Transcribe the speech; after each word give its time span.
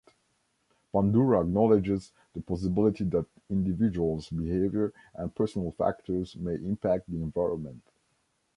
Bandura 0.91 1.41
acknowledges 1.43 2.11
the 2.33 2.41
possibility 2.41 3.03
that 3.03 3.27
individual's 3.51 4.29
behavior 4.31 4.91
and 5.13 5.35
personal 5.35 5.69
factors 5.73 6.35
may 6.37 6.55
impact 6.55 7.03
the 7.07 7.21
environment. 7.21 7.83